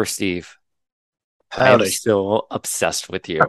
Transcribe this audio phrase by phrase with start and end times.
[0.00, 0.56] Wolver Steve.
[1.50, 1.84] Howdy.
[1.84, 3.42] I'm still obsessed with you.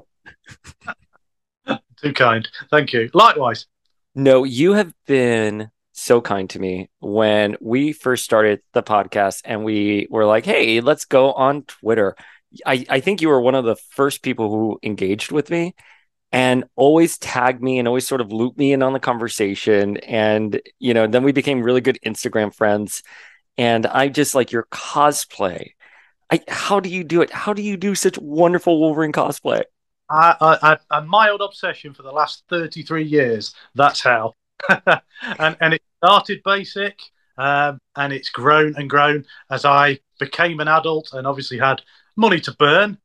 [2.01, 2.45] Too kind.
[2.69, 3.09] Thank you.
[3.13, 3.67] Likewise.
[4.15, 9.63] No, you have been so kind to me when we first started the podcast and
[9.63, 12.17] we were like, hey, let's go on Twitter.
[12.65, 15.73] I, I think you were one of the first people who engaged with me
[16.33, 19.97] and always tagged me and always sort of looped me in on the conversation.
[19.97, 23.03] And, you know, then we became really good Instagram friends.
[23.57, 25.75] And I just like your cosplay.
[26.31, 27.31] I, how do you do it?
[27.31, 29.63] How do you do such wonderful Wolverine cosplay?
[30.09, 33.53] I, I, I, a mild obsession for the last 33 years.
[33.75, 34.33] That's how.
[34.69, 36.99] and, and it started basic
[37.37, 41.81] um, and it's grown and grown as I became an adult and obviously had
[42.15, 42.97] money to burn.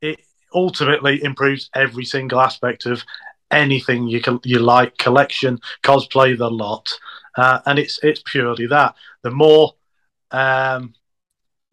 [0.00, 0.20] It
[0.54, 3.04] ultimately improves every single aspect of
[3.50, 6.90] anything you can you like collection cosplay the lot
[7.36, 9.74] uh, and it's it's purely that the more
[10.30, 10.94] um,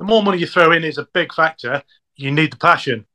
[0.01, 1.83] the more money you throw in is a big factor
[2.15, 3.05] you need the passion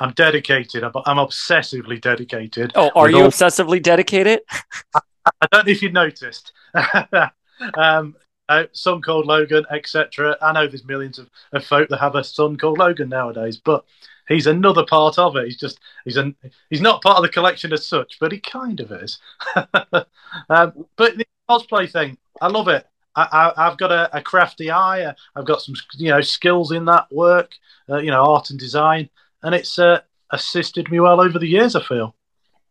[0.00, 0.82] I'm dedicated.
[0.82, 2.72] I'm, I'm obsessively dedicated.
[2.74, 4.40] Oh, are you all- obsessively dedicated?
[4.94, 6.52] I don't know if you noticed.
[7.74, 8.16] um,
[8.48, 10.36] uh, son called Logan, etc.
[10.42, 13.84] I know there's millions of, of folk that have a son called Logan nowadays, but
[14.28, 15.46] he's another part of it.
[15.46, 16.34] He's just he's an
[16.68, 19.18] he's not part of the collection as such, but he kind of is.
[19.56, 22.86] um, but the cosplay thing, I love it.
[23.16, 25.02] I, I, I've got a, a crafty eye.
[25.02, 27.52] uh, I've got some you know skills in that work,
[27.88, 29.08] uh, you know, art and design,
[29.42, 30.00] and it's uh,
[30.30, 31.76] assisted me well over the years.
[31.76, 32.14] I feel.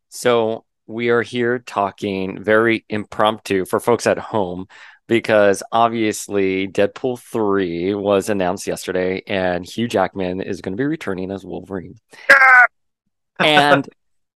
[0.10, 4.68] So we are here talking very impromptu for folks at home
[5.08, 11.32] because obviously Deadpool 3 was announced yesterday and Hugh Jackman is going to be returning
[11.32, 11.96] as Wolverine.
[13.40, 13.88] and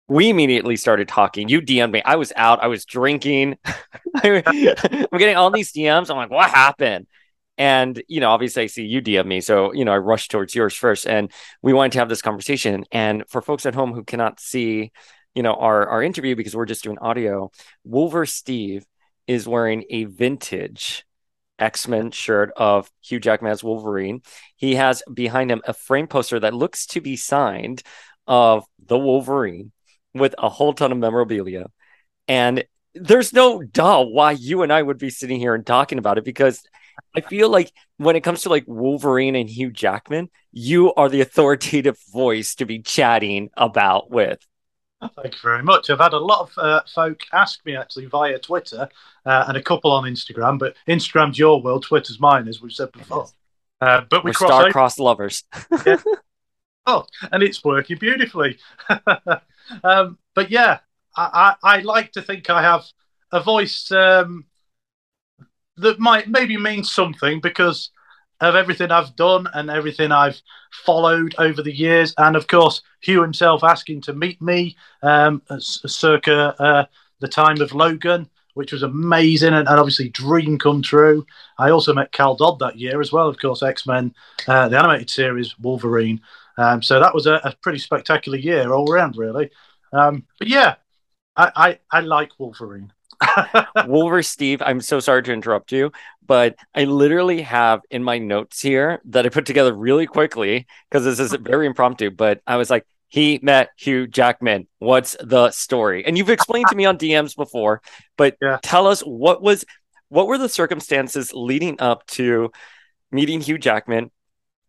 [0.08, 1.48] we immediately started talking.
[1.48, 2.02] You DM'd me.
[2.04, 2.62] I was out.
[2.62, 3.56] I was drinking.
[4.14, 6.10] I'm getting all these DMs.
[6.10, 7.06] I'm like, what happened?
[7.56, 9.40] And, you know, obviously I see you DM me.
[9.40, 11.06] So, you know, I rushed towards yours first.
[11.06, 11.30] And
[11.62, 12.84] we wanted to have this conversation.
[12.92, 14.92] And for folks at home who cannot see,
[15.34, 17.50] you know, our, our interview because we're just doing audio,
[17.84, 18.84] Wolver Steve
[19.26, 21.04] is wearing a vintage
[21.58, 24.22] X-Men shirt of Hugh Jackman as Wolverine.
[24.56, 27.82] He has behind him a frame poster that looks to be signed
[28.26, 29.72] of the Wolverine
[30.14, 31.66] with a whole ton of memorabilia.
[32.28, 32.64] And
[32.94, 36.24] there's no duh why you and I would be sitting here and talking about it
[36.24, 36.62] because
[37.16, 41.20] I feel like when it comes to like Wolverine and Hugh Jackman, you are the
[41.20, 44.38] authoritative voice to be chatting about with.
[45.00, 45.90] Thank you very much.
[45.90, 48.88] I've had a lot of uh, folk ask me actually via Twitter
[49.26, 52.90] uh, and a couple on Instagram, but Instagram's your world, Twitter's mine, as we've said
[52.92, 53.26] before.
[53.80, 55.44] Uh, but we We're cross star-crossed lovers.
[56.86, 58.58] oh, and it's working beautifully.
[59.82, 60.78] um, but yeah,
[61.16, 62.84] I, I, I like to think I have
[63.32, 64.46] a voice um,
[65.76, 67.90] that might maybe mean something because
[68.40, 70.40] of everything I've done and everything I've
[70.84, 76.54] followed over the years, and of course Hugh himself asking to meet me um, circa
[76.60, 76.84] uh,
[77.20, 81.24] the time of Logan, which was amazing and, and obviously dream come true.
[81.58, 84.14] I also met Cal Dodd that year as well, of course X Men,
[84.48, 86.20] uh, the animated series Wolverine.
[86.56, 89.50] Um, so that was a, a pretty spectacular year all around, really.
[89.92, 90.76] Um, but yeah,
[91.36, 92.92] I, I, I like Wolverine.
[93.86, 95.92] Wolverine Steve, I'm so sorry to interrupt you,
[96.26, 101.04] but I literally have in my notes here that I put together really quickly because
[101.04, 104.66] this is very impromptu, but I was like, he met Hugh Jackman.
[104.78, 106.04] What's the story?
[106.04, 107.80] And you've explained to me on DMs before,
[108.16, 108.58] but Yeah.
[108.62, 109.64] tell us what was
[110.08, 112.50] what were the circumstances leading up to
[113.10, 114.10] meeting Hugh Jackman?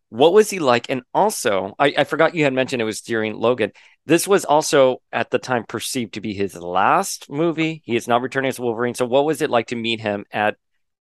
[0.09, 0.89] What was he like?
[0.89, 3.71] And also, I, I forgot you had mentioned it was during Logan.
[4.05, 7.81] This was also at the time perceived to be his last movie.
[7.85, 8.93] He is not returning as Wolverine.
[8.93, 10.57] So, what was it like to meet him at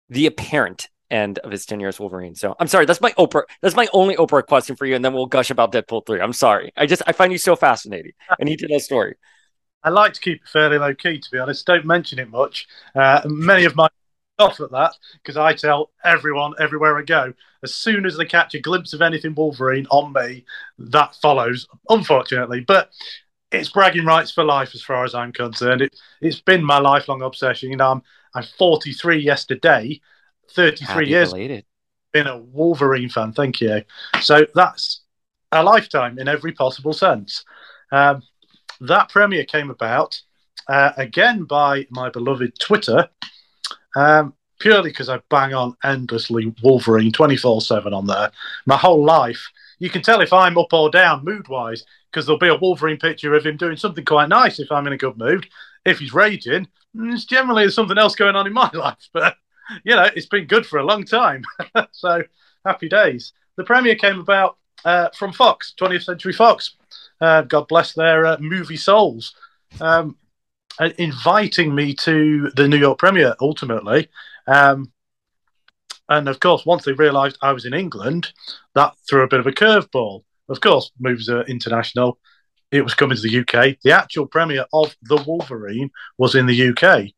[0.08, 2.34] the apparent end of his tenure as Wolverine?
[2.34, 2.86] So, I'm sorry.
[2.86, 3.42] That's my Oprah.
[3.60, 6.20] That's my only Oprah question for you, and then we'll gush about Deadpool three.
[6.20, 6.72] I'm sorry.
[6.76, 8.12] I just I find you so fascinating.
[8.30, 9.16] I need to know story.
[9.84, 11.64] I like to keep it fairly low key, to be honest.
[11.64, 12.66] Don't mention it much.
[12.94, 13.88] Uh, many of my
[14.38, 17.32] off at that because I tell everyone everywhere I go.
[17.62, 20.44] As soon as they catch a glimpse of anything Wolverine on me,
[20.78, 22.60] that follows, unfortunately.
[22.60, 22.90] But
[23.50, 25.82] it's bragging rights for life as far as I'm concerned.
[25.82, 27.70] It, it's been my lifelong obsession.
[27.70, 28.02] You know, I'm
[28.34, 30.00] I'm 43 yesterday,
[30.50, 31.64] 33 Happy years belated.
[32.12, 33.32] been a Wolverine fan.
[33.32, 33.82] Thank you.
[34.20, 35.02] So that's
[35.52, 37.44] a lifetime in every possible sense.
[37.92, 38.22] Um,
[38.80, 40.20] that premiere came about
[40.68, 43.08] uh, again by my beloved Twitter,
[43.96, 48.30] um, purely because I bang on endlessly Wolverine 24 7 on there.
[48.66, 49.44] My whole life.
[49.78, 52.96] You can tell if I'm up or down mood wise because there'll be a Wolverine
[52.96, 55.48] picture of him doing something quite nice if I'm in a good mood.
[55.84, 56.66] If he's raging,
[56.96, 59.08] mm, it's generally there's something else going on in my life.
[59.12, 59.36] But,
[59.84, 61.42] you know, it's been good for a long time.
[61.92, 62.22] so
[62.64, 63.32] happy days.
[63.56, 66.76] The premiere came about uh, from Fox, 20th Century Fox.
[67.20, 69.34] Uh, God bless their uh, movie souls.
[69.80, 70.16] Um,
[70.98, 74.08] inviting me to the New York premiere ultimately.
[74.46, 74.92] Um,
[76.08, 78.32] and of course, once they realised I was in England,
[78.74, 80.22] that threw a bit of a curveball.
[80.48, 82.18] Of course, moves are international.
[82.70, 83.78] It was coming to the UK.
[83.82, 87.10] The actual premiere of The Wolverine was in the UK.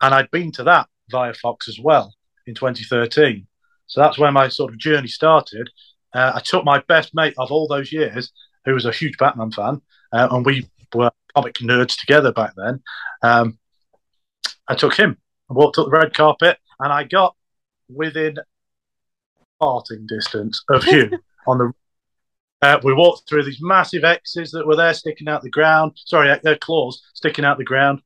[0.00, 2.14] And I'd been to that via Fox as well
[2.46, 3.46] in 2013.
[3.86, 5.70] So that's where my sort of journey started.
[6.14, 8.32] Uh, I took my best mate of all those years,
[8.64, 9.80] who was a huge Batman fan,
[10.12, 12.82] uh, and we were comic nerds together back then.
[13.22, 13.58] Um,
[14.68, 15.18] I took him,
[15.50, 17.34] I walked up the red carpet, and I got
[17.88, 18.36] within
[19.60, 21.72] farting distance of Hugh on the.
[22.60, 25.92] Uh, we walked through these massive X's that were there sticking out the ground.
[25.96, 28.00] Sorry, their claws sticking out the ground,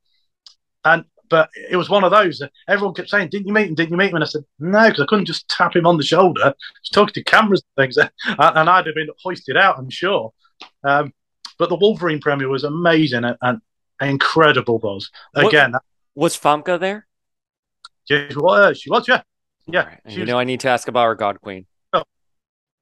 [0.83, 3.75] and but it was one of those that everyone kept saying, "Didn't you meet him?
[3.75, 5.97] Didn't you meet him?" And I said, "No," because I couldn't just tap him on
[5.97, 6.53] the shoulder.
[6.83, 9.77] Just talking to cameras and things, and I'd have been hoisted out.
[9.77, 10.33] I'm sure.
[10.83, 11.13] Um,
[11.57, 13.61] but the Wolverine premiere was amazing and, and
[14.01, 15.09] incredible buzz.
[15.33, 15.73] What- Again,
[16.15, 17.07] Was Famke there?
[18.05, 19.21] she was, she was, yeah,
[19.67, 19.83] yeah.
[19.85, 19.99] Right.
[20.07, 21.65] You was- know, I need to ask about our God Queen.
[21.93, 22.03] Oh,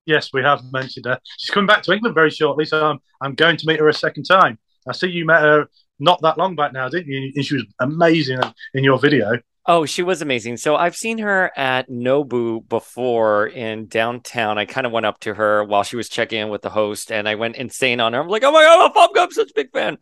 [0.05, 1.19] yes, we have mentioned her.
[1.37, 3.93] She's coming back to England very shortly, so I'm, I'm going to meet her a
[3.93, 4.59] second time.
[4.87, 5.67] I see you met her
[5.99, 7.31] not that long back now, didn't you?
[7.35, 8.39] And she was amazing
[8.75, 9.39] in your video.
[9.67, 10.57] Oh, she was amazing.
[10.57, 14.59] So I've seen her at Nobu before in downtown.
[14.59, 17.11] I kind of went up to her while she was checking in with the host,
[17.11, 18.19] and I went insane on her.
[18.19, 19.97] I'm like, "Oh my god, I'm, such a big fan!"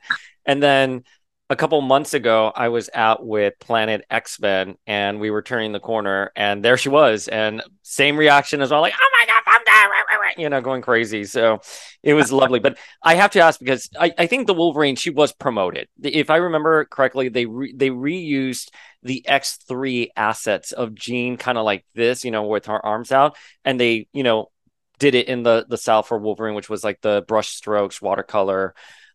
[0.45, 1.03] And then
[1.49, 5.71] a couple months ago, I was out with Planet X Men, and we were turning
[5.71, 9.33] the corner, and there she was, and same reaction as well, like, "Oh my god,
[9.35, 9.42] I'm dead,"
[10.37, 11.25] you know, going crazy.
[11.25, 11.59] So
[12.01, 12.59] it was lovely.
[12.59, 15.87] But I have to ask because I, I think the Wolverine she was promoted.
[16.01, 18.69] If I remember correctly, they re, they reused
[19.01, 23.35] the X3 assets of Jean kind of like this, you know, with her arms out,
[23.65, 24.49] and they, you know,
[24.99, 28.73] did it in the the style for Wolverine, which was like the brush strokes, watercolor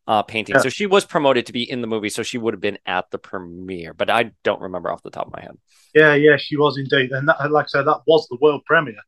[0.09, 0.59] uh, painting.
[0.59, 3.11] So she was promoted to be in the movie, so she would have been at
[3.11, 5.59] the premiere, but I don't remember off the top of my head.
[5.95, 7.11] Yeah, yeah, she was indeed.
[7.13, 9.03] And that, like I said, that was the world premiere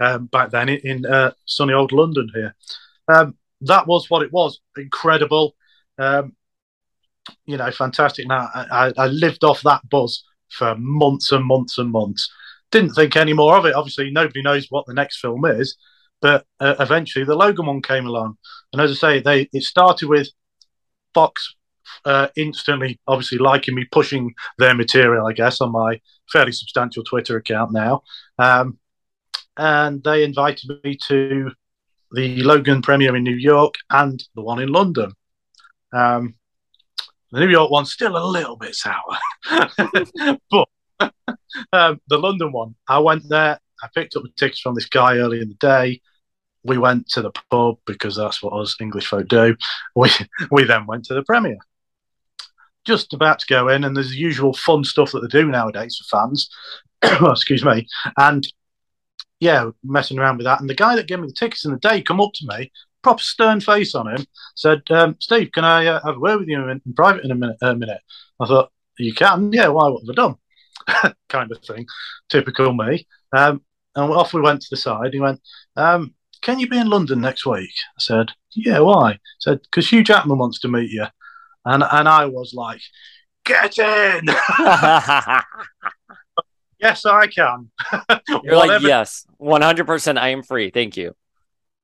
[0.00, 2.54] um, back then in, uh, sunny old London here.
[3.08, 4.60] Um, that was what it was.
[4.76, 5.56] Incredible.
[5.98, 6.34] Um,
[7.46, 8.26] you know, fantastic.
[8.26, 12.30] Now, I, I, I lived off that buzz for months and months and months.
[12.70, 13.74] Didn't think any more of it.
[13.74, 15.76] Obviously, nobody knows what the next film is.
[16.20, 18.36] But uh, eventually, the Logan one came along.
[18.72, 20.28] And as I say, they it started with
[21.12, 21.54] Fox
[22.04, 26.00] uh, instantly, obviously, liking me, pushing their material, I guess, on my
[26.32, 28.02] fairly substantial Twitter account now.
[28.38, 28.78] Um,
[29.56, 31.50] and they invited me to
[32.12, 35.12] the Logan premiere in New York and the one in London.
[35.92, 36.34] Um,
[37.30, 39.18] the New York one's still a little bit sour,
[40.50, 40.68] but
[41.72, 43.58] um, the London one, I went there.
[43.82, 46.00] I picked up the tickets from this guy early in the day.
[46.62, 49.56] We went to the pub because that's what us English folk do.
[49.96, 50.10] We
[50.50, 51.58] we then went to the premiere
[52.84, 55.96] just about to go in, and there's the usual fun stuff that they do nowadays
[55.96, 56.48] for fans.
[57.02, 57.86] Excuse me.
[58.16, 58.46] And
[59.44, 60.60] yeah, messing around with that.
[60.60, 62.72] And the guy that gave me the tickets in the day come up to me,
[63.02, 64.24] proper stern face on him,
[64.56, 67.30] said, um, "Steve, can I uh, have a word with you in, in private in
[67.30, 68.00] a minute?" A minute.
[68.40, 69.68] I thought, "You can, yeah.
[69.68, 69.88] Why?
[69.88, 71.84] What have I done?" kind of thing.
[72.30, 73.06] Typical me.
[73.36, 73.60] Um,
[73.94, 75.12] and off we went to the side.
[75.12, 75.42] He went,
[75.76, 78.78] um, "Can you be in London next week?" I said, "Yeah.
[78.80, 81.04] Why?" He said, "Because Hugh Jackman wants to meet you."
[81.66, 82.80] And and I was like,
[83.44, 84.26] "Get in!"
[86.78, 87.70] yes, I can.
[88.42, 90.18] You're like, yes, 100%.
[90.18, 90.70] I am free.
[90.70, 91.14] Thank you.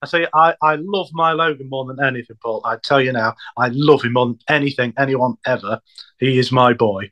[0.03, 2.63] I say I, I love my Logan more than anything, Paul.
[2.65, 5.81] I tell you now, I love him more than anything, anyone ever.
[6.19, 7.11] He is my boy.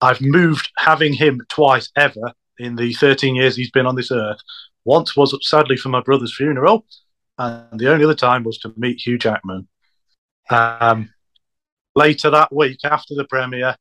[0.00, 4.38] I've moved having him twice ever in the 13 years he's been on this earth.
[4.84, 6.84] Once was sadly for my brother's funeral,
[7.38, 9.68] and the only other time was to meet Hugh Jackman.
[10.50, 11.10] Um,
[11.94, 13.76] later that week, after the premiere,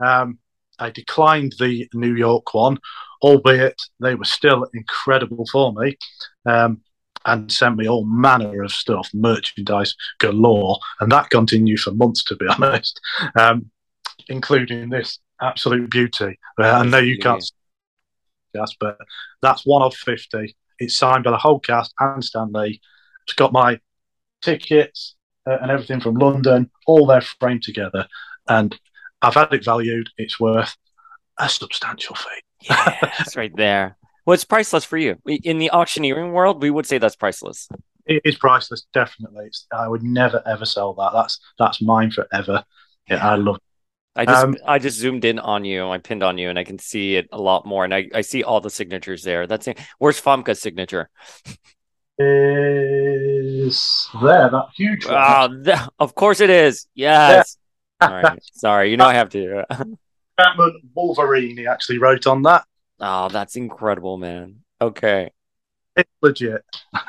[0.00, 0.38] um,
[0.78, 2.78] I declined the New York one,
[3.22, 5.96] albeit they were still incredible for me.
[6.46, 6.82] Um,
[7.26, 12.36] and sent me all manner of stuff, merchandise galore, and that continued for months, to
[12.36, 13.00] be honest,
[13.34, 13.70] um,
[14.28, 16.38] including this absolute beauty.
[16.60, 17.42] Uh, I know you can't,
[18.52, 18.98] yes, but
[19.42, 20.54] that's one of fifty.
[20.78, 22.80] It's signed by the whole cast and Stanley.
[23.26, 23.80] It's got my
[24.42, 25.16] tickets
[25.46, 28.06] uh, and everything from London, all there framed together,
[28.48, 28.78] and
[29.24, 30.10] I've had it valued.
[30.18, 30.76] It's worth
[31.38, 32.68] a substantial fee.
[32.68, 33.96] yeah, it's right there.
[34.26, 35.16] Well, it's priceless for you.
[35.26, 37.68] In the auctioneering world, we would say that's priceless.
[38.06, 39.46] It is priceless, definitely.
[39.46, 41.12] It's, I would never ever sell that.
[41.12, 42.64] That's that's mine forever.
[43.08, 43.56] Yeah, I love.
[43.56, 43.62] It.
[44.16, 45.88] I just um, I just zoomed in on you.
[45.88, 47.84] I pinned on you, and I can see it a lot more.
[47.84, 49.46] And I, I see all the signatures there.
[49.46, 49.78] That's it.
[49.98, 51.10] Where's Famke's signature?
[52.18, 55.14] Is there that huge one?
[55.16, 56.86] Oh, th- of course it is.
[56.94, 57.56] Yes.
[58.00, 58.38] Right.
[58.52, 59.64] Sorry, you know I have to.
[60.36, 61.56] Batman Wolverine.
[61.56, 62.64] He actually wrote on that.
[63.00, 64.60] Oh, that's incredible, man.
[64.80, 65.30] Okay.
[65.96, 66.62] It's legit.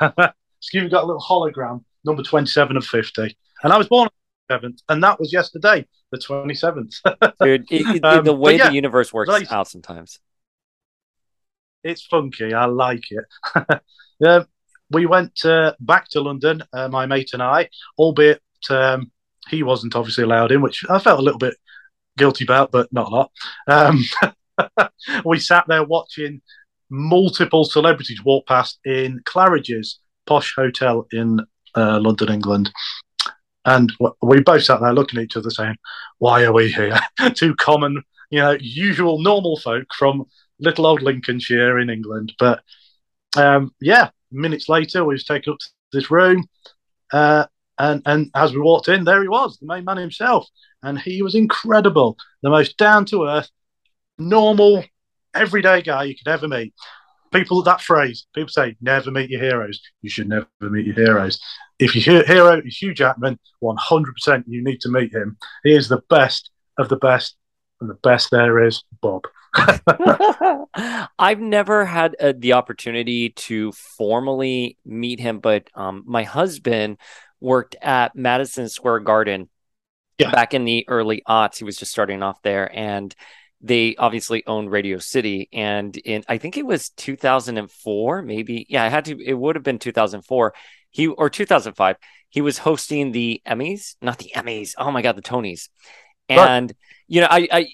[0.72, 3.36] even got a little hologram, number 27 of 50.
[3.62, 4.08] And I was born
[4.50, 6.94] on the 7th, and that was yesterday, the 27th.
[7.42, 10.20] Dude, it, it, um, the way yeah, the universe works like, out sometimes.
[11.82, 12.52] It's funky.
[12.52, 13.80] I like it.
[14.20, 14.44] yeah,
[14.90, 19.10] we went uh, back to London, uh, my mate and I, albeit um,
[19.48, 21.54] he wasn't obviously allowed in, which I felt a little bit
[22.16, 23.30] guilty about, but not a lot.
[23.68, 24.04] Um,
[25.24, 26.40] we sat there watching
[26.90, 31.40] multiple celebrities walk past in Claridge's posh hotel in
[31.74, 32.70] uh, London, England.
[33.64, 35.76] And we both sat there looking at each other saying,
[36.18, 36.98] Why are we here?
[37.34, 40.24] Two common, you know, usual normal folk from
[40.60, 42.32] little old Lincolnshire in England.
[42.38, 42.62] But
[43.36, 46.44] um, yeah, minutes later, we was taken up to this room.
[47.12, 47.46] Uh,
[47.78, 50.46] and, and as we walked in, there he was, the main man himself.
[50.82, 53.50] And he was incredible, the most down to earth,
[54.18, 54.84] normal,
[55.34, 56.74] everyday guy you could ever meet.
[57.32, 59.80] People that phrase, people say, never meet your heroes.
[60.00, 61.40] You should never meet your heroes.
[61.78, 65.36] If your hero is Hugh Jackman, 100% you need to meet him.
[65.62, 67.36] He is the best of the best,
[67.80, 69.22] and the best there is, Bob.
[71.18, 76.98] I've never had uh, the opportunity to formally meet him, but um, my husband
[77.40, 79.48] worked at Madison Square Garden
[80.18, 80.30] yeah.
[80.30, 81.58] back in the early aughts.
[81.58, 83.14] He was just starting off there, and
[83.60, 85.48] they obviously owned Radio City.
[85.52, 89.18] And in I think it was 2004, maybe yeah, I had to.
[89.22, 90.54] It would have been 2004.
[90.90, 91.96] He or 2005.
[92.28, 94.74] He was hosting the Emmys, not the Emmys.
[94.76, 95.68] Oh my God, the Tonys.
[96.28, 96.72] And
[97.06, 97.66] you know, I, I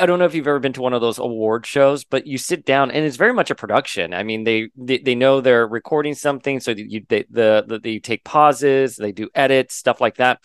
[0.00, 2.38] I don't know if you've ever been to one of those award shows, but you
[2.38, 4.14] sit down and it's very much a production.
[4.14, 7.98] I mean, they they, they know they're recording something, so you they, the, the they
[7.98, 10.40] take pauses, they do edits, stuff like that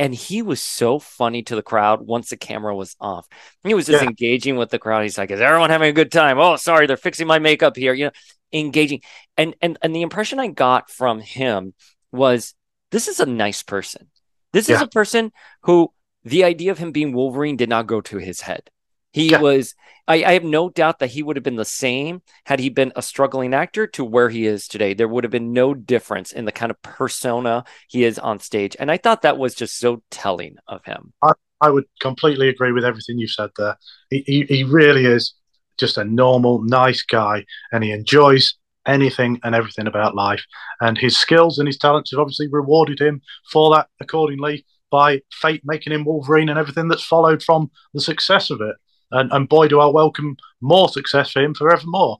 [0.00, 3.28] and he was so funny to the crowd once the camera was off.
[3.62, 4.08] He was just yeah.
[4.08, 5.02] engaging with the crowd.
[5.02, 7.92] He's like, "Is everyone having a good time?" Oh, sorry, they're fixing my makeup here.
[7.92, 8.10] You know,
[8.50, 9.02] engaging.
[9.36, 11.74] And and and the impression I got from him
[12.12, 12.54] was
[12.90, 14.08] this is a nice person.
[14.54, 14.76] This yeah.
[14.76, 15.32] is a person
[15.64, 15.92] who
[16.24, 18.70] the idea of him being Wolverine did not go to his head.
[19.12, 19.40] He yeah.
[19.40, 19.74] was,
[20.06, 22.92] I, I, have no doubt that he would have been the same had he been
[22.94, 24.94] a struggling actor to where he is today.
[24.94, 28.76] There would have been no difference in the kind of persona he is on stage.
[28.78, 31.12] And I thought that was just so telling of him.
[31.22, 33.76] I, I would completely agree with everything you've said there.
[34.10, 35.34] He, he, he really is
[35.76, 38.54] just a normal, nice guy, and he enjoys
[38.86, 40.44] anything and everything about life.
[40.80, 45.62] And his skills and his talents have obviously rewarded him for that accordingly by fate
[45.64, 48.76] making him Wolverine and everything that's followed from the success of it.
[49.12, 52.18] And, and boy, do I welcome more success for him forevermore.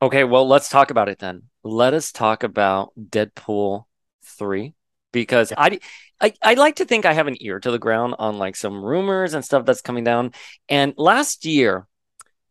[0.00, 1.42] Okay, well, let's talk about it then.
[1.62, 3.84] Let us talk about Deadpool
[4.24, 4.74] 3
[5.12, 5.78] because I,
[6.20, 8.84] I I like to think I have an ear to the ground on like some
[8.84, 10.32] rumors and stuff that's coming down.
[10.68, 11.86] And last year,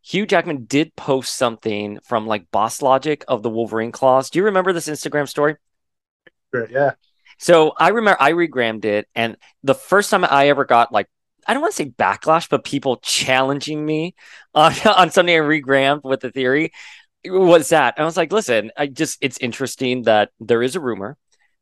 [0.04, 4.30] Hugh Jackman did post something from like Boss Logic of the Wolverine claws.
[4.30, 5.58] Do you remember this Instagram story?
[6.54, 6.92] Yeah.
[7.42, 11.08] So I remember I regrammed it, and the first time I ever got like
[11.48, 14.16] I don't want to say backlash, but people challenging me
[14.54, 16.72] on, on something I regrammed with the theory
[17.26, 17.96] was that.
[17.98, 21.18] I was like, listen, I just, it's interesting that there is a rumor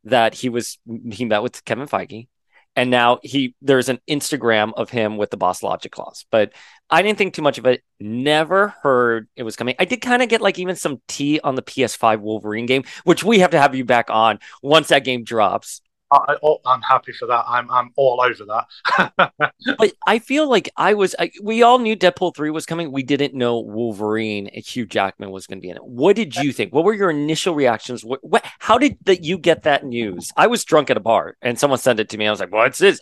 [0.06, 0.80] that he was,
[1.12, 2.28] he met with Kevin Feige.
[2.76, 6.54] And now he, there's an Instagram of him with the Boss Logic claws, but
[6.90, 7.84] I didn't think too much of it.
[8.00, 9.76] Never heard it was coming.
[9.80, 13.24] I did kind of get like even some tea on the PS5 Wolverine game, which
[13.24, 15.82] we have to have you back on once that game drops.
[16.12, 17.44] I, oh, am happy for that.
[17.48, 19.34] I'm I'm all over that.
[19.78, 21.16] but I feel like I was.
[21.20, 22.92] I, we all knew Deadpool three was coming.
[22.92, 25.86] We didn't know Wolverine and Hugh Jackman was going to be in it.
[25.86, 26.74] What did you think?
[26.74, 28.04] What were your initial reactions?
[28.04, 30.32] What, what how did that you get that news?
[30.36, 32.28] I was drunk at a bar and someone sent it to me.
[32.28, 33.00] I was like, "What's this?"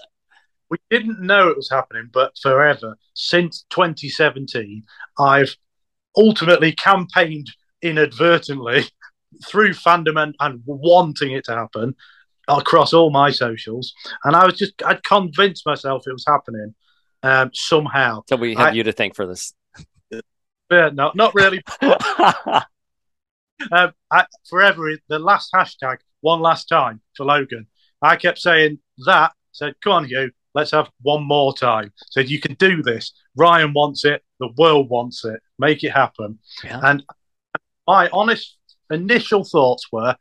[0.70, 4.84] We didn't know it was happening, but forever since 2017,
[5.18, 5.56] I've
[6.18, 7.48] ultimately campaigned
[7.82, 8.84] inadvertently
[9.48, 11.96] through fandom and, and wanting it to happen
[12.48, 16.74] across all my socials, and I was just I'd convinced myself it was happening
[17.24, 18.24] um, somehow.
[18.30, 19.54] So we have I- you to thank for this.
[20.70, 21.64] Yeah, no, not really.
[21.82, 21.94] um,
[24.12, 27.68] I, forever the last hashtag one last time for Logan.
[28.02, 29.32] I kept saying that.
[29.54, 30.32] Said, "Come on, you.
[30.54, 33.14] Let's have one more time." Said, "You can do this.
[33.36, 34.24] Ryan wants it.
[34.40, 35.40] The world wants it.
[35.58, 36.82] Make it happen." Yeah.
[36.84, 37.04] And
[37.88, 38.58] my honest
[38.92, 40.16] initial thoughts were,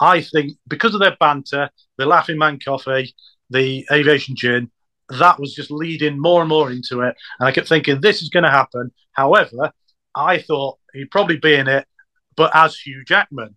[0.00, 3.14] I think because of their banter, the Laughing Man coffee,
[3.50, 4.70] the aviation gin,
[5.08, 7.16] that was just leading more and more into it.
[7.38, 8.90] And I kept thinking, this is going to happen.
[9.12, 9.72] However,
[10.14, 11.86] I thought he'd probably be in it,
[12.36, 13.56] but as Hugh Jackman,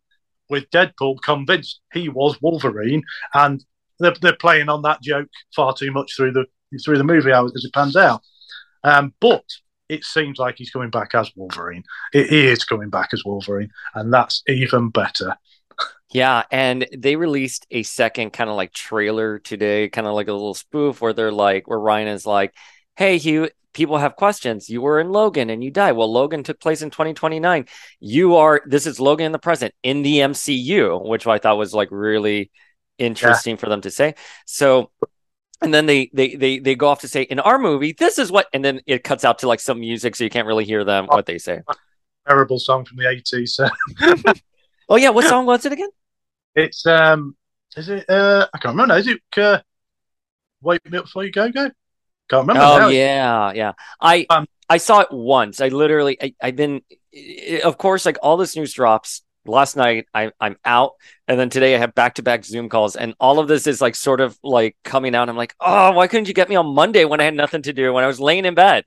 [0.50, 3.04] with Deadpool convinced he was Wolverine,
[3.34, 3.64] and
[4.00, 6.46] they're, they're playing on that joke far too much through the
[6.86, 8.22] through the movie as it pans out.
[8.84, 9.44] Um, but
[9.90, 11.84] it seems like he's coming back as Wolverine.
[12.14, 15.36] He is coming back as Wolverine, and that's even better.
[16.12, 20.34] Yeah, and they released a second kind of like trailer today, kind of like a
[20.34, 22.54] little spoof where they're like, where Ryan is like,
[22.96, 24.70] "Hey, Hugh, people have questions.
[24.70, 25.92] You were in Logan and you died.
[25.92, 27.68] Well, Logan took place in 2029.
[28.00, 31.76] You are this is Logan in the present in the MCU, which I thought was
[31.76, 32.50] like really
[32.98, 34.16] interesting for them to say.
[34.46, 34.92] So."
[35.62, 38.32] And then they, they they they go off to say in our movie this is
[38.32, 40.86] what and then it cuts out to like some music so you can't really hear
[40.86, 41.60] them what they say.
[42.26, 43.50] Terrible song from the 80s.
[43.50, 43.68] So
[44.90, 45.90] Oh yeah, what song was it again?
[46.56, 47.36] It's um,
[47.76, 48.10] is it?
[48.10, 48.94] Uh, I can't remember.
[48.94, 49.00] now.
[49.00, 49.22] Is it?
[49.38, 49.60] Uh,
[50.62, 51.70] Wake me up before you go, go.
[52.30, 52.62] Can't remember.
[52.62, 52.88] Oh now.
[52.90, 53.72] yeah, yeah.
[54.02, 55.62] I Um, I saw it once.
[55.62, 56.82] I literally I, I've been
[57.64, 60.92] of course like all this news drops last night I I'm out
[61.28, 63.82] and then today I have back to back Zoom calls and all of this is
[63.82, 65.30] like sort of like coming out.
[65.30, 67.74] I'm like, "Oh, why couldn't you get me on Monday when I had nothing to
[67.74, 68.84] do when I was laying in bed?"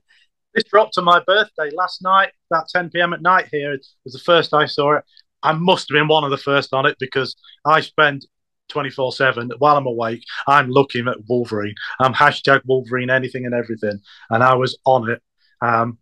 [0.53, 3.13] This dropped on my birthday last night, about 10 p.m.
[3.13, 3.47] at night.
[3.51, 5.03] Here it was the first I saw it.
[5.43, 7.35] I must have been one of the first on it because
[7.65, 8.25] I spend
[8.69, 10.23] 24 7 while I'm awake.
[10.47, 11.75] I'm looking at Wolverine.
[11.99, 13.99] I'm hashtag Wolverine, anything and everything.
[14.29, 15.21] And I was on it.
[15.61, 15.99] Um,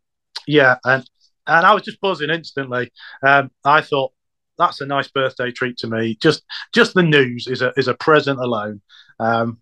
[0.47, 0.77] yeah.
[0.85, 1.07] And,
[1.47, 2.91] and I was just buzzing instantly.
[3.23, 4.13] Um, I thought,
[4.57, 6.17] that's a nice birthday treat to me.
[6.21, 8.79] Just, just the news is a is a present alone,
[9.19, 9.57] um,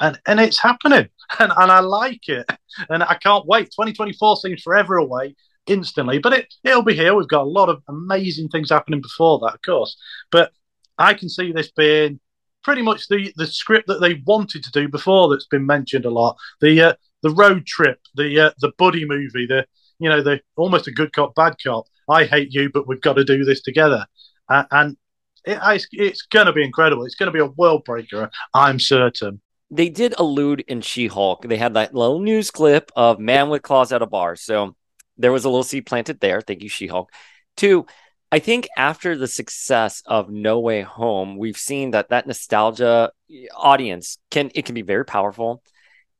[0.00, 2.50] and and it's happening, and, and I like it
[2.88, 3.66] and I can't wait.
[3.66, 5.34] 2024 seems forever away
[5.66, 7.14] instantly, but it it'll be here.
[7.14, 9.96] We've got a lot of amazing things happening before that, of course.
[10.30, 10.52] But
[10.98, 12.20] I can see this being
[12.62, 15.28] pretty much the the script that they wanted to do before.
[15.28, 16.36] That's been mentioned a lot.
[16.60, 19.66] The uh, the road trip, the uh, the buddy movie, the
[19.98, 21.86] you know the almost a good cop bad cop.
[22.08, 24.06] I hate you, but we've got to do this together,
[24.48, 24.96] uh, and
[25.44, 27.04] it, it's, it's going to be incredible.
[27.04, 28.30] It's going to be a world breaker.
[28.52, 29.40] I'm certain.
[29.70, 31.42] They did allude in She-Hulk.
[31.42, 34.34] They had that little news clip of man with claws at a bar.
[34.34, 34.74] So
[35.20, 36.40] there was a little seed planted there.
[36.40, 37.10] Thank you, She-Hulk.
[37.56, 37.86] Two,
[38.32, 43.46] I think after the success of No Way Home, we've seen that that nostalgia eh,
[43.54, 45.62] audience can it can be very powerful,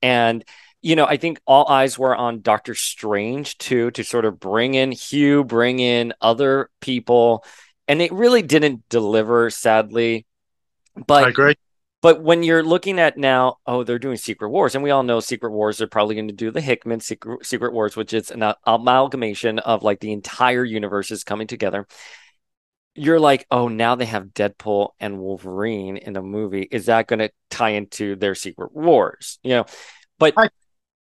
[0.02, 0.44] and
[0.82, 4.74] you know I think all eyes were on Doctor Strange too to sort of bring
[4.74, 7.44] in Hugh, bring in other people,
[7.86, 10.26] and it really didn't deliver, sadly.
[11.06, 11.54] But I agree.
[12.02, 15.20] But when you're looking at now, oh, they're doing Secret Wars, and we all know
[15.20, 18.54] Secret Wars are probably going to do the Hickman Secret, Secret Wars, which is an
[18.64, 21.86] amalgamation of like the entire universe is coming together.
[22.94, 26.66] You're like, oh, now they have Deadpool and Wolverine in a movie.
[26.70, 29.38] Is that going to tie into their Secret Wars?
[29.42, 29.64] You know,
[30.18, 30.48] but I-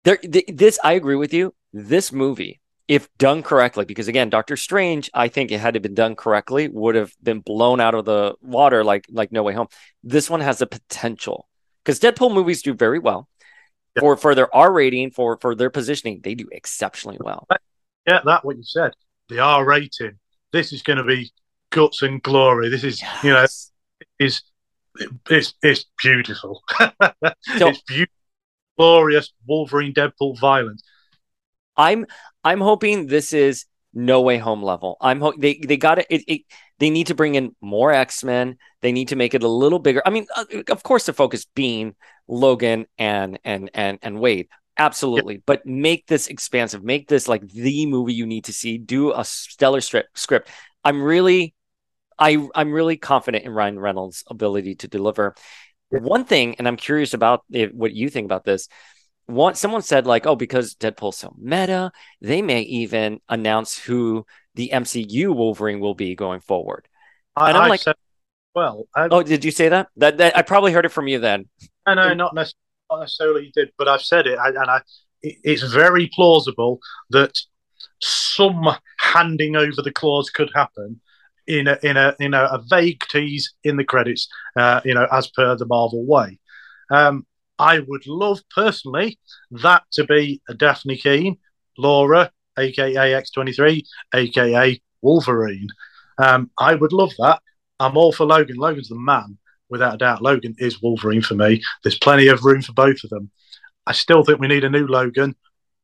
[0.04, 1.54] there, th- this I agree with you.
[1.72, 5.94] This movie, if done correctly, because again, Doctor Strange, I think it had it been
[5.94, 9.68] done correctly, would have been blown out of the water like like No Way Home.
[10.03, 11.49] This one has the potential
[11.85, 13.29] because Deadpool movies do very well
[13.97, 14.01] Yeah.
[14.01, 16.20] for for their R rating for for their positioning.
[16.23, 17.47] They do exceptionally well.
[18.07, 18.92] Yeah, that what you said.
[19.31, 20.18] The R rating.
[20.53, 21.33] This is going to be
[21.70, 22.68] guts and glory.
[22.68, 23.73] This is, you know, Yes.
[24.18, 24.42] is
[25.31, 26.62] it's it's beautiful.
[27.59, 28.14] So- it's beautiful,
[28.77, 30.83] glorious Wolverine Deadpool violence.
[31.77, 32.07] I'm
[32.43, 34.97] I'm hoping this is No Way Home level.
[35.01, 36.43] I'm ho- they they got it, it.
[36.79, 38.57] They need to bring in more X Men.
[38.83, 40.03] They need to make it a little bigger.
[40.05, 41.95] I mean, uh, of course, the focus being
[42.29, 44.49] Logan and and and and Wade.
[44.77, 46.83] Absolutely, but make this expansive.
[46.83, 48.77] Make this like the movie you need to see.
[48.77, 50.49] Do a stellar strip, script.
[50.83, 51.55] I'm really,
[52.19, 55.37] I I'm really confident in Ryan Reynolds' ability to deliver.
[55.91, 58.69] One thing, and I'm curious about what you think about this
[59.27, 64.71] one someone said like oh because deadpool's so meta they may even announce who the
[64.75, 66.87] mcu wolverine will be going forward
[67.37, 67.97] I, And I'm I like- said,
[68.55, 71.19] well, I, oh did you say that that, that i probably heard it from you
[71.19, 71.49] then
[71.87, 72.59] no, no, not necessarily,
[72.91, 74.81] not necessarily you did, but I've said it, I, and I,
[75.23, 76.79] it, it's very plausible
[77.11, 77.33] that
[78.01, 81.01] some handing over the claws could happen.
[81.47, 85.07] in a in a in a, a vague tease in the credits, uh, you know,
[85.13, 86.39] as per the Marvel way.
[86.91, 87.27] Um,
[87.59, 89.19] I would love personally
[89.51, 91.38] that to be a Dafne Keen,
[91.79, 93.83] Laura, aka X23,
[94.14, 95.69] aka Wolverine.
[96.19, 97.40] Um, I would love that.
[97.81, 98.57] I'm all for Logan.
[98.57, 99.38] Logan's the man,
[99.69, 100.23] without a doubt.
[100.23, 101.62] Logan is Wolverine for me.
[101.83, 103.31] There's plenty of room for both of them.
[103.87, 105.35] I still think we need a new Logan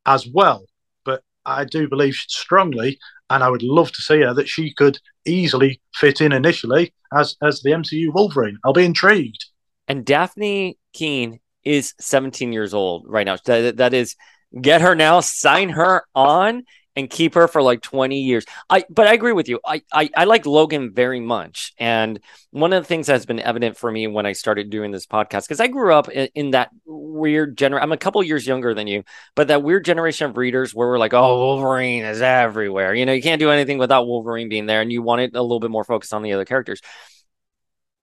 [0.05, 0.65] as well,
[1.05, 2.97] but I do believe strongly,
[3.29, 7.35] and I would love to see her that she could easily fit in initially as
[7.43, 8.57] as the MCU Wolverine.
[8.65, 9.45] I'll be intrigued.
[9.87, 13.37] And Dafne Keen is 17 years old right now.
[13.45, 14.15] That, that is
[14.59, 16.63] get her now, sign her on
[16.95, 18.45] and keep her for like 20 years.
[18.69, 19.59] I but I agree with you.
[19.65, 21.73] I, I I like Logan very much.
[21.77, 22.19] And
[22.51, 25.43] one of the things that's been evident for me when I started doing this podcast,
[25.43, 27.83] because I grew up in, in that weird generation.
[27.83, 29.03] I'm a couple years younger than you,
[29.35, 32.93] but that weird generation of readers where we're like, oh, Wolverine is everywhere.
[32.93, 35.41] You know, you can't do anything without Wolverine being there, and you want it a
[35.41, 36.81] little bit more focused on the other characters.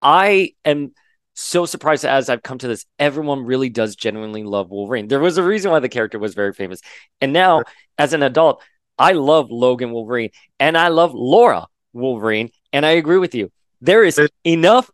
[0.00, 0.92] I am
[1.38, 2.84] so surprised as I've come to this.
[2.98, 5.06] Everyone really does genuinely love Wolverine.
[5.06, 6.80] There was a reason why the character was very famous.
[7.20, 7.62] And now,
[7.96, 8.60] as an adult,
[8.98, 12.50] I love Logan Wolverine and I love Laura Wolverine.
[12.72, 13.52] And I agree with you.
[13.80, 14.90] There is enough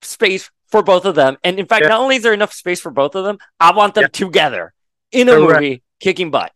[0.00, 1.36] space for both of them.
[1.44, 1.88] And in fact, yeah.
[1.88, 4.08] not only is there enough space for both of them, I want them yeah.
[4.08, 4.72] together
[5.12, 5.60] in a Correct.
[5.60, 6.52] movie kicking butt.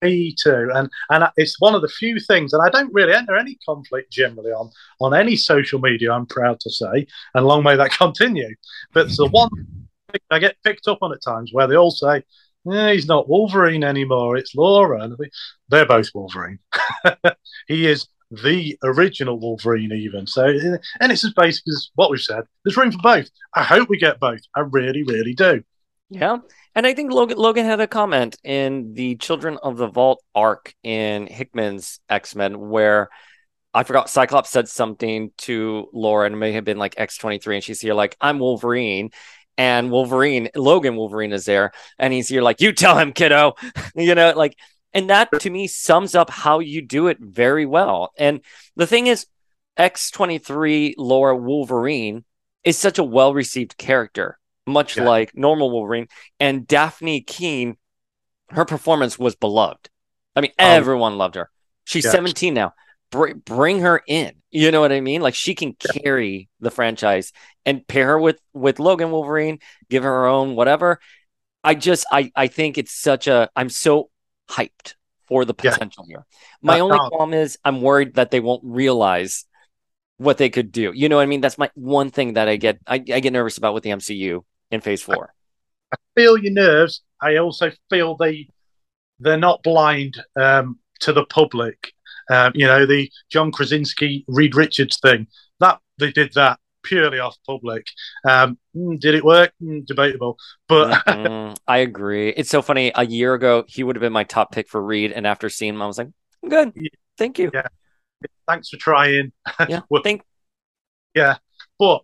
[0.00, 3.36] Me too, and and it's one of the few things that I don't really enter
[3.36, 6.12] any conflict generally on on any social media.
[6.12, 8.54] I'm proud to say, and long may that continue.
[8.92, 9.50] But it's the one
[10.12, 12.22] thing I get picked up on at times where they all say,
[12.70, 14.36] eh, he's not Wolverine anymore.
[14.36, 15.02] It's Laura.
[15.02, 15.16] And
[15.68, 16.58] they're both Wolverine.
[17.66, 20.26] he is the original Wolverine, even.
[20.26, 22.44] So, and it's as basic as what we've said.
[22.64, 23.30] There's room for both.
[23.54, 24.40] I hope we get both.
[24.54, 25.62] I really, really do.
[26.10, 26.38] Yeah.
[26.74, 30.74] And I think Logan, Logan had a comment in the Children of the Vault arc
[30.82, 33.10] in Hickman's X Men where
[33.74, 37.80] I forgot Cyclops said something to Laura and may have been like X23 and she's
[37.80, 39.10] here like, I'm Wolverine
[39.58, 43.54] and Wolverine, Logan Wolverine is there, and he's here like, you tell him, kiddo,
[43.96, 44.56] you know, like,
[44.94, 48.12] and that to me sums up how you do it very well.
[48.16, 48.40] And
[48.76, 49.26] the thing is,
[49.78, 52.24] X23 Laura Wolverine
[52.64, 55.04] is such a well received character, much yeah.
[55.04, 56.08] like normal Wolverine.
[56.38, 57.76] And Dafne Keen,
[58.50, 59.88] her performance was beloved.
[60.36, 61.50] I mean, um, everyone loved her.
[61.84, 62.12] She's yeah.
[62.12, 62.74] 17 now.
[63.10, 64.34] Br- bring her in.
[64.50, 65.20] You know what I mean?
[65.20, 67.32] Like she can carry the franchise
[67.66, 69.58] and pair her with with Logan Wolverine,
[69.90, 71.00] give her her own whatever.
[71.62, 74.10] I just I I think it's such a I'm so
[74.48, 74.94] hyped
[75.26, 76.18] for the potential yeah.
[76.18, 76.26] here.
[76.62, 79.44] My only problem is I'm worried that they won't realize
[80.16, 80.92] what they could do.
[80.94, 81.40] You know what I mean?
[81.40, 84.44] That's my one thing that I get I, I get nervous about with the MCU
[84.70, 85.34] in phase four.
[85.92, 87.02] I, feel your nerves.
[87.20, 88.48] I also feel they
[89.20, 91.92] they're not blind um, to the public
[92.30, 95.26] um, you know, the John Krasinski, Reed Richards thing.
[95.60, 97.86] That they did that purely off public.
[98.24, 99.52] Um, mm, did it work?
[99.62, 101.54] Mm, debatable, but mm-hmm.
[101.66, 102.30] I agree.
[102.30, 102.92] It's so funny.
[102.94, 105.74] A year ago, he would have been my top pick for Reed, and after seeing
[105.74, 106.08] him, I was like,
[106.42, 106.72] I'm good.
[106.74, 106.88] Yeah.
[107.16, 107.50] Thank you.
[107.52, 107.66] Yeah.
[108.46, 109.32] Thanks for trying.
[109.68, 109.80] Yeah.
[109.88, 110.22] well, Thank.
[111.14, 111.38] Yeah,
[111.78, 112.02] but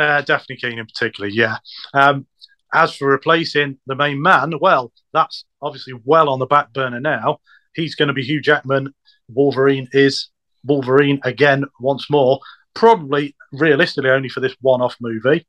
[0.00, 1.58] uh, Dafne Keen in particular, yeah.
[1.94, 2.26] Um,
[2.72, 7.38] as for replacing the main man, well, that's obviously well on the back burner now.
[7.74, 8.94] He's going to be Hugh Jackman
[9.34, 10.28] Wolverine is
[10.64, 12.40] Wolverine again once more,
[12.74, 15.46] probably realistically only for this one off movie.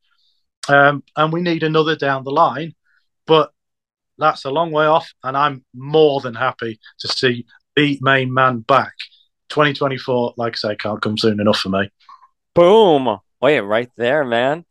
[0.70, 2.76] Um, and we need another down the line,
[3.26, 3.52] but
[4.18, 5.12] that's a long way off.
[5.24, 8.94] And I'm more than happy to see the main man back.
[9.50, 11.90] 2024, like I say, can't come soon enough for me.
[12.54, 13.20] Boom.
[13.42, 14.66] Wait, right there, man.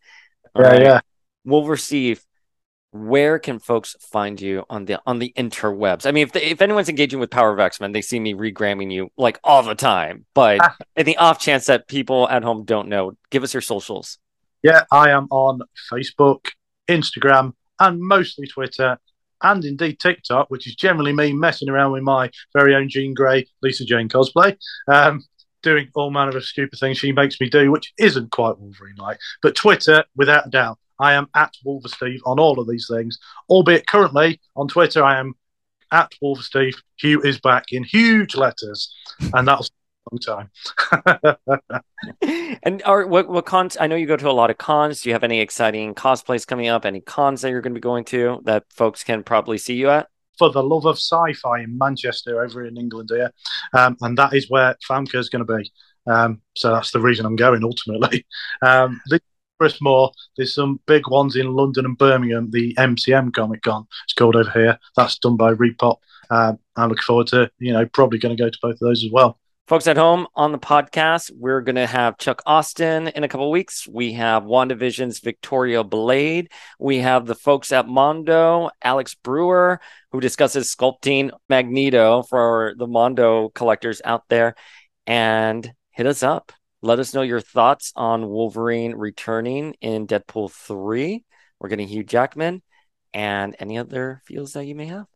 [0.54, 0.82] All yeah, right.
[0.82, 1.00] yeah.
[1.44, 2.24] We'll receive
[2.92, 6.06] where can folks find you on the on the interwebs?
[6.06, 8.92] I mean, if if anyone's engaging with Power of X Men, they see me regramming
[8.92, 10.26] you like all the time.
[10.34, 10.60] But
[10.96, 14.18] in the off chance that people at home don't know, give us your socials.
[14.62, 16.46] Yeah, I am on Facebook,
[16.88, 18.98] Instagram, and mostly Twitter,
[19.42, 23.46] and indeed TikTok, which is generally me messing around with my very own Jean Grey,
[23.62, 24.56] Lisa Jane cosplay.
[24.86, 25.24] Um,
[25.62, 29.18] doing all manner of stupid things she makes me do, which isn't quite Wolverine like.
[29.42, 33.18] But Twitter, without a doubt, I am at Wolversteve on all of these things,
[33.48, 35.34] albeit currently on Twitter I am
[35.90, 36.74] at Wolversteve.
[36.96, 38.94] Hugh is back in huge letters,
[39.32, 40.48] and that's a long
[41.62, 41.80] time.
[42.62, 43.76] and are what what cons?
[43.80, 45.00] I know you go to a lot of cons.
[45.00, 46.84] Do you have any exciting cosplays coming up?
[46.84, 49.88] Any cons that you're going to be going to that folks can probably see you
[49.88, 50.08] at?
[50.40, 53.30] For the love of sci-fi in Manchester, over in England here,
[53.74, 55.70] um, and that is where Famke is going to be.
[56.06, 58.26] Um, so that's the reason I'm going ultimately.
[58.62, 59.00] Um,
[59.82, 60.10] more.
[60.38, 62.50] There's some big ones in London and Birmingham.
[62.50, 64.78] The MCM Comic Con, it's called over here.
[64.96, 65.96] That's done by ReedPop.
[66.30, 69.04] Um, I'm looking forward to, you know, probably going to go to both of those
[69.04, 69.38] as well.
[69.70, 73.48] Folks at home on the podcast, we're going to have Chuck Austin in a couple
[73.52, 73.86] weeks.
[73.86, 76.50] We have WandaVision's Victoria Blade.
[76.80, 79.80] We have the folks at Mondo, Alex Brewer,
[80.10, 84.56] who discusses sculpting Magneto for the Mondo collectors out there.
[85.06, 86.50] And hit us up.
[86.82, 91.24] Let us know your thoughts on Wolverine returning in Deadpool 3.
[91.60, 92.62] We're getting Hugh Jackman
[93.14, 95.06] and any other feels that you may have.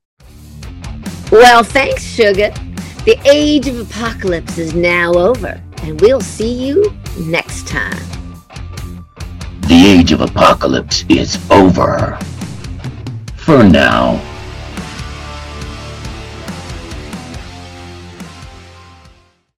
[1.32, 2.54] Well, thanks, Sugar.
[3.04, 8.02] The age of apocalypse is now over, and we'll see you next time.
[9.68, 12.18] The age of apocalypse is over.
[13.36, 14.33] For now.